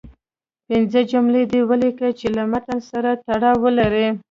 پنځه 0.67 0.99
جملې 1.11 1.43
دې 1.51 1.59
ولیکئ 1.69 2.11
چې 2.19 2.27
له 2.35 2.43
متن 2.51 2.79
سره 2.91 3.09
تړاو 3.25 3.61
ولري. 3.63 4.07